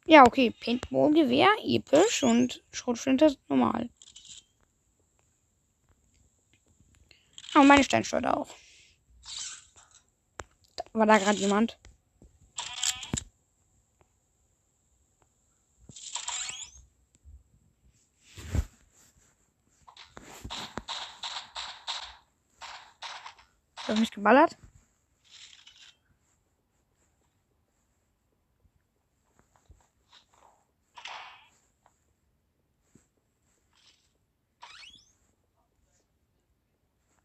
Ja, 0.04 0.26
okay. 0.26 0.50
Paintball-Gewehr, 0.50 1.48
episch 1.64 2.24
und 2.24 2.62
Schrotflinte 2.72 3.38
normal. 3.48 3.88
Aber 7.54 7.64
meine 7.64 7.84
Steinschleuder 7.84 8.36
auch. 8.36 8.59
War 10.92 11.06
da 11.06 11.18
gerade 11.18 11.38
jemand? 11.38 11.78
Hat 23.86 23.98
mich 23.98 24.10
geballert? 24.10 24.56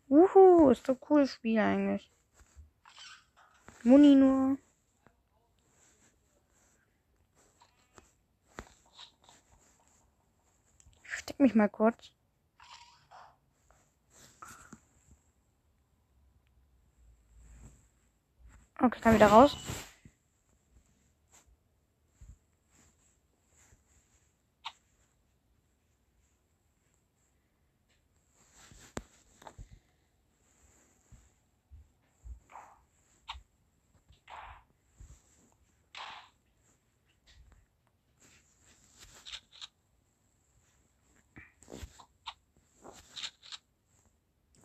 Uhu, 0.10 0.69
ist 0.69 0.88
doch 0.88 0.99
cooles 0.99 1.34
Spiel 1.34 1.60
eigentlich. 1.60 2.12
Muni 3.86 4.15
nur. 4.15 4.58
Steck 11.04 11.39
mich 11.39 11.54
mal 11.54 11.69
kurz. 11.69 12.12
Okay, 18.82 19.00
kann 19.02 19.13
wieder 19.13 19.28
raus. 19.28 19.56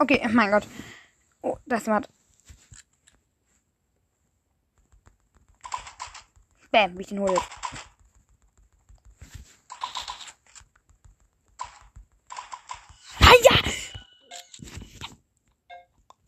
Okay, 0.01 0.27
mein 0.33 0.51
Gott. 0.51 0.67
Oh, 1.43 1.59
das 1.67 1.87
war. 1.87 2.01
Bam, 6.71 6.97
wie 6.97 7.03
ich 7.03 7.09
den 7.09 7.21
hole. 7.21 7.39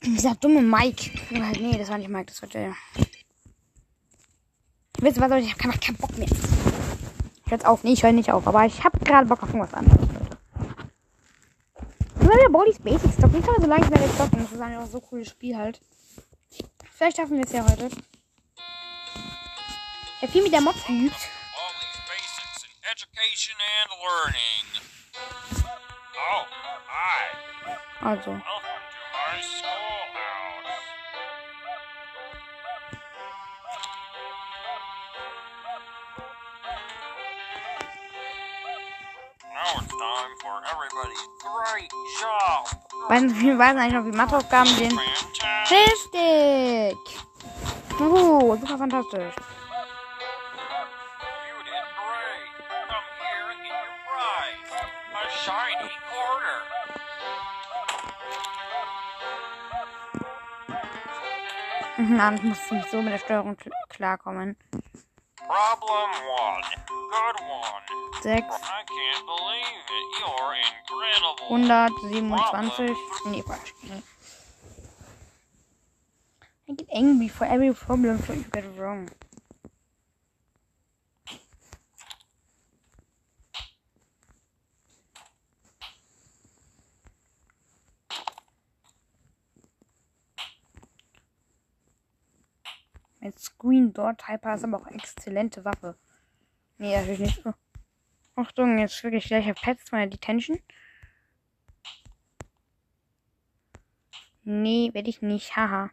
Dieser 0.05 0.35
dumme 0.35 0.61
Mike. 0.61 1.11
Nee, 1.31 1.79
das 1.79 1.89
war 1.89 1.97
nicht 1.99 2.11
Mike, 2.11 2.27
das 2.27 2.43
war 2.43 2.49
der. 2.49 2.75
Wisst 4.99 5.17
ihr 5.17 5.23
was, 5.23 5.31
Leute? 5.31 5.47
Ich 5.47 5.53
habe 5.53 5.79
keinen 5.79 5.97
Bock 5.97 6.17
mehr. 6.19 6.29
Ich 6.29 7.51
höre 7.51 7.53
jetzt 7.53 7.67
auf. 7.67 7.83
Nee, 7.83 7.95
ich 7.95 8.03
höre 8.03 8.13
nicht 8.13 8.31
auf. 8.31 8.47
Aber 8.47 8.67
ich 8.67 8.85
habe 8.85 8.99
gerade 9.01 9.27
Bock 9.27 9.43
auf 9.43 9.49
irgendwas 9.49 9.75
anderes, 9.75 10.12
Nur 12.33 12.41
der 12.41 12.49
Bodys 12.49 12.79
Basics 12.79 13.13
Stock. 13.19 13.31
Nicht 13.31 13.47
aber 13.47 13.61
so 13.61 13.67
lange 13.67 13.87
mehr 13.91 14.17
zocken. 14.17 14.39
Das 14.39 14.53
ist 14.53 14.61
einfach 14.61 14.87
so 14.87 14.99
ein 15.01 15.05
cooles 15.05 15.29
Spiel 15.29 15.55
halt. 15.55 15.79
Vielleicht 16.91 17.19
schaffen 17.19 17.37
wir 17.37 17.45
es 17.45 17.53
ja 17.53 17.63
heute. 17.63 17.91
Der 20.23 20.29
viel 20.31 20.43
mit 20.43 20.53
der 20.53 20.63
Mod 20.63 20.75
übt. 20.89 21.15
all 28.01 28.72
Weiß- 43.09 43.41
Wir 43.41 43.59
weisen 43.59 43.79
eigentlich 43.79 43.95
noch, 43.95 44.05
wie 44.05 44.13
Matheaufgaben. 44.17 44.71
Fantastic. 44.71 45.71
Richtig! 45.71 46.97
Oh, 48.01 48.57
super 48.57 48.79
fantastisch. 48.79 49.35
You 49.35 49.41
did 51.65 51.87
great. 51.99 52.53
Come 52.89 53.09
here 53.21 53.47
and 53.53 53.61
get 53.63 53.73
your 53.73 53.97
prize. 54.09 54.71
A 55.15 55.17
shiny 55.45 55.91
quarter. 56.11 56.59
Na, 62.17 62.33
ich 62.35 62.43
muss 62.43 62.71
nicht 62.71 62.91
so 62.91 63.03
mit 63.03 63.13
der 63.13 63.19
Steuerung 63.19 63.55
kl- 63.57 63.71
klarkommen. 63.91 64.57
Problem 65.37 66.11
one. 66.39 66.65
Good 67.13 67.41
one. 67.45 67.85
6, 68.23 68.25
I 68.25 68.85
can't 68.89 69.27
believe 69.27 69.85
it. 69.99 70.07
You're 70.19 70.55
incredible. 70.65 71.47
127. 71.51 72.97
Nee, 73.31 73.43
falsch. 73.43 73.75
Nee. 73.85 74.03
I 76.71 76.73
get 76.75 76.89
angry 76.91 77.29
for 77.29 77.45
every 77.45 77.75
problem 77.75 78.17
that 78.17 78.35
you 78.35 78.45
get 78.51 78.65
wrong. 78.79 79.11
Ein 93.21 93.35
Screen 93.37 93.93
Dot 93.93 94.27
Hyper 94.27 94.55
ist 94.55 94.65
aber 94.65 94.79
auch 94.79 94.87
eine 94.87 94.97
exzellente 94.97 95.67
Waffe. 95.67 95.99
Nee, 96.83 96.97
natürlich 96.97 97.21
nicht 97.21 97.43
so. 97.45 97.55
Achtung, 98.35 98.77
jetzt 98.77 99.05
wirklich 99.05 99.27
gleicher 99.27 99.55
Pets 99.55 99.93
meiner 99.93 100.09
Detention. 100.11 100.59
Nee, 104.43 104.91
werde 104.93 105.09
ich 105.09 105.23
nicht. 105.23 105.55
Haha. 105.55 105.93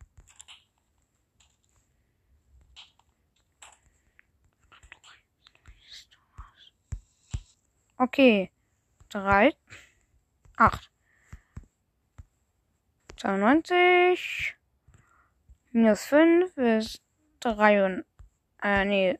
Okay. 7.97 8.51
Drei. 9.09 9.53
Acht. 10.57 10.89
92. 13.17 14.55
Minus 15.71 16.03
5 16.05 16.57
ist 16.57 17.03
3 17.41 17.85
und. 17.85 18.05
Äh, 18.63 18.85
nee. 18.85 19.19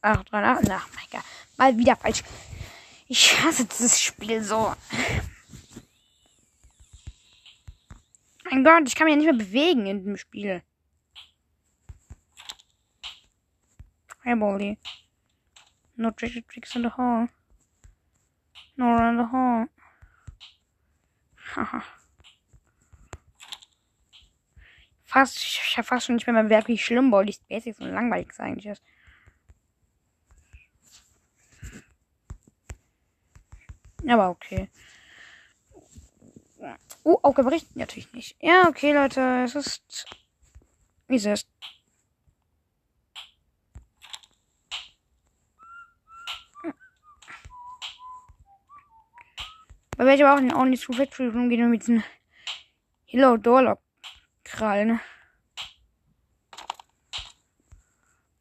8, 0.00 0.30
3, 0.30 0.44
8. 0.44 0.70
Ach, 0.70 0.88
mein 0.94 1.06
Gott. 1.10 1.24
Mal 1.56 1.78
wieder 1.78 1.96
falsch. 1.96 2.22
Ich 3.06 3.40
hasse 3.42 3.64
dieses 3.64 4.00
Spiel 4.00 4.42
so. 4.42 4.74
Mein 8.50 8.64
Gott, 8.64 8.86
ich 8.86 8.94
kann 8.94 9.04
mich 9.06 9.12
ja 9.12 9.16
nicht 9.16 9.26
mehr 9.26 9.46
bewegen 9.46 9.86
in 9.86 10.04
dem 10.04 10.16
Spiel. 10.16 10.62
Hey, 14.22 14.34
Bolly. 14.34 14.78
No 15.96 16.10
tricky 16.10 16.42
tricks 16.42 16.74
in 16.74 16.82
the 16.82 16.90
hall. 16.90 17.28
No 18.76 18.94
run 18.94 19.16
the 19.16 19.32
hall. 19.32 19.68
Haha. 21.56 21.82
fast, 25.08 25.38
ich 25.38 25.76
hab 25.78 25.86
fast 25.86 26.06
schon 26.06 26.16
nicht 26.16 26.26
mehr 26.26 26.34
mehr 26.34 26.44
merkt, 26.44 26.68
wie 26.68 26.78
schlimm 26.78 27.10
Bolly's 27.10 27.38
Basics 27.48 27.80
und 27.80 27.92
langweilig 27.92 28.28
eigentlich 28.38 28.66
ist. 28.66 28.82
Aber 34.08 34.30
okay. 34.30 34.70
Oh, 37.04 37.18
Aufgabe 37.22 37.56
Natürlich 37.74 38.12
nicht. 38.12 38.36
Ja, 38.40 38.68
okay, 38.68 38.92
Leute. 38.92 39.44
Es 39.44 39.54
ist. 39.54 40.06
Wie 41.06 41.16
es 41.16 41.26
ist. 41.26 41.48
Da 49.96 50.04
werde 50.04 50.14
ich 50.14 50.24
aber 50.24 50.34
auch 50.34 50.40
in 50.40 50.54
Only 50.54 50.78
True 50.78 50.96
Factory 50.96 51.28
rumgehen 51.28 51.64
und 51.64 51.70
mit 51.70 51.82
diesen 51.82 52.04
Hello 53.04 53.36
Doorlock 53.36 53.80
krallen. 54.44 55.00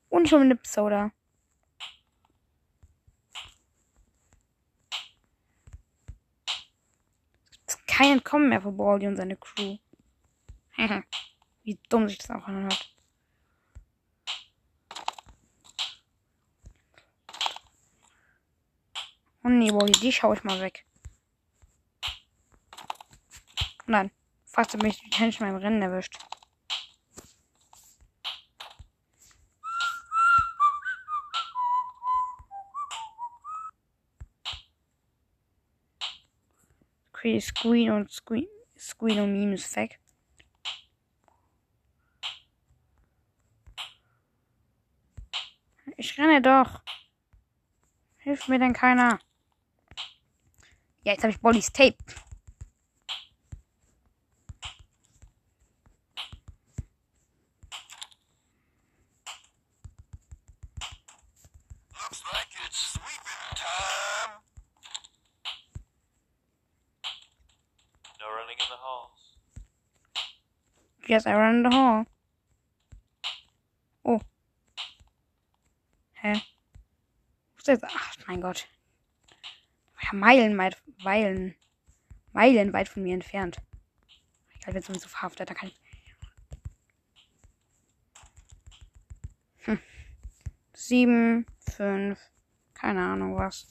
Und 0.10 0.30
schon 0.30 0.48
mit 0.48 0.68
Soda. 0.68 1.12
Kein 7.98 8.12
Entkommen 8.12 8.50
mehr 8.50 8.62
für 8.62 8.72
Baldi 8.72 9.08
und 9.08 9.16
seine 9.16 9.36
Crew. 9.36 9.78
Wie 11.64 11.80
dumm 11.90 12.08
sich 12.08 12.20
das 12.20 12.30
auch 12.30 12.48
anhört. 12.48 12.94
Oh 19.44 19.50
nee, 19.50 19.72
Baldi, 19.72 20.00
die 20.00 20.12
schaue 20.12 20.36
ich 20.36 20.44
mal 20.44 20.62
weg. 20.62 20.86
Nein, 23.88 24.12
fast 24.46 24.74
habe 24.74 24.88
ich 24.88 25.00
die 25.00 25.10
Tension 25.10 25.48
beim 25.48 25.58
Rennen 25.58 25.82
erwischt. 25.82 26.20
Okay, 37.28 37.42
Screen 37.42 37.92
und 37.92 38.10
Screen, 38.10 38.48
Screen 38.78 39.20
und 39.20 39.34
Minus 39.34 39.76
weg. 39.76 40.00
Ich 45.98 46.18
renne 46.18 46.42
doch. 46.42 46.82
Hilft 48.20 48.48
mir 48.48 48.60
denn 48.60 48.72
keiner? 48.72 49.20
Ja, 51.04 51.12
jetzt 51.12 51.24
habe 51.24 51.32
ich 51.32 51.42
Bollys 51.42 51.70
Tape. 51.74 51.98
Yes, 71.18 71.26
I 71.26 71.50
in 71.50 71.64
the 71.64 71.76
hall. 71.76 72.06
Oh. 74.06 74.22
Hä? 76.22 76.34
Wo 76.34 77.58
ist 77.58 77.68
das? 77.68 77.80
Ach, 77.84 78.16
mein 78.28 78.40
Gott. 78.40 78.68
Ja, 80.04 80.14
meilenweit, 80.14 80.78
Meilen, 81.04 81.56
meilenweit 82.34 82.88
von 82.88 83.02
mir 83.02 83.16
entfernt. 83.16 83.58
Egal, 84.58 84.76
wenn 84.76 84.84
es 84.84 84.90
uns 84.90 85.02
so 85.02 85.10
verhaftet, 85.10 85.50
da 85.50 85.56
kann 85.56 85.70
ich. 85.70 85.80
Hm. 89.66 89.80
Sieben, 90.74 91.48
fünf, 91.68 92.20
keine 92.76 93.02
Ahnung 93.02 93.38
was. 93.38 93.66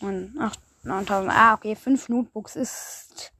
Und 0.00 0.36
acht, 0.40 0.58
9000. 0.82 1.32
Ah, 1.32 1.54
okay, 1.54 1.76
fünf 1.76 2.08
Notebooks 2.08 2.56
ist 2.56 3.32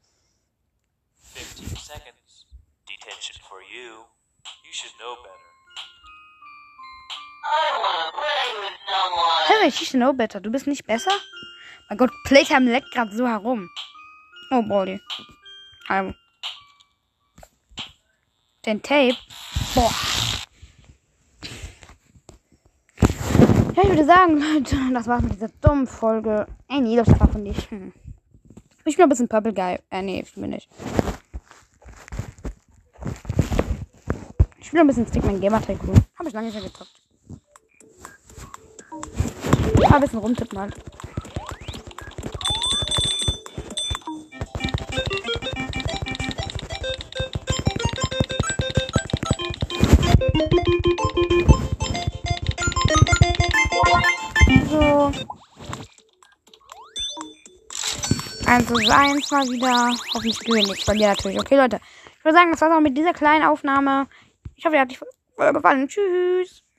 15 1.34 1.76
seconds. 1.76 2.23
Detention 3.04 3.36
for 3.46 3.60
you. 3.60 4.06
You 4.64 4.72
should 4.72 4.92
know 4.98 5.14
better. 5.22 5.50
Hey, 9.46 9.70
she's 9.70 9.92
no 9.92 10.12
better. 10.14 10.40
Du 10.40 10.50
bist 10.50 10.66
nicht 10.66 10.86
besser? 10.86 11.10
Mein 11.90 11.98
Gott, 11.98 12.10
Playtime 12.24 12.70
leckt 12.70 12.90
gerade 12.92 13.14
so 13.14 13.26
herum. 13.26 13.68
Oh, 14.50 14.62
Baldi. 14.62 15.00
Also. 15.88 16.14
Den 18.64 18.82
Tape. 18.82 19.16
Boah. 19.74 19.90
Ja, 23.76 23.82
ich 23.82 23.88
würde 23.88 24.04
sagen, 24.06 24.40
Leute, 24.54 24.76
das 24.94 25.06
war's 25.06 25.22
mit 25.22 25.34
dieser 25.34 25.48
dummen 25.60 25.86
Folge. 25.86 26.46
Ey, 26.68 26.80
nee, 26.80 26.96
das 26.96 27.08
war 27.20 27.28
von 27.28 27.42
nicht. 27.42 27.70
Hm. 27.70 27.92
Ich 28.86 28.96
bin 28.96 29.02
ein 29.02 29.08
bisschen 29.10 29.28
Purple 29.28 29.52
Guy. 29.52 29.78
Äh, 29.90 30.00
nee, 30.00 30.20
ich 30.20 30.32
bin 30.34 30.50
nicht. 30.50 30.70
Spiele 34.74 34.82
ein 34.82 34.86
bisschen 34.88 35.06
Stickman 35.06 35.40
Gamer 35.40 35.62
Tycoon. 35.62 35.94
Habe 36.18 36.28
ich 36.28 36.34
lange 36.34 36.48
nicht 36.48 36.60
mehr 36.60 36.64
gezockt. 36.64 36.90
Mal 39.78 39.94
ein 39.94 40.00
bisschen 40.00 40.18
rumtippen 40.18 40.58
halt. 40.58 40.74
So. 54.68 55.12
Also 58.46 58.74
eins 58.92 59.30
mal 59.30 59.46
wieder. 59.46 59.94
Hoffentlich 60.14 60.40
gewinne 60.40 60.74
ich 60.74 60.84
bei 60.84 60.94
mir 60.94 61.06
natürlich. 61.10 61.38
Okay, 61.38 61.56
Leute. 61.56 61.80
Ich 62.18 62.24
würde 62.24 62.36
sagen, 62.36 62.50
das 62.50 62.60
war's 62.60 62.72
auch 62.72 62.80
mit 62.80 62.98
dieser 62.98 63.12
kleinen 63.12 63.44
Aufnahme. 63.44 64.08
Ich 64.56 64.64
hoffe, 64.64 64.76
ihr 64.76 64.80
hat 64.82 64.90
euch 64.90 65.52
gefallen. 65.52 65.88
Tschüss. 65.88 66.63